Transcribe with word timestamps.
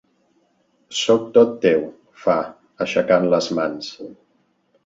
Soc 0.99 1.27
tot 1.35 1.53
teu 1.67 1.85
—fa, 2.23 2.39
aixecant 2.87 3.31
les 3.35 3.51
mans. 3.61 3.93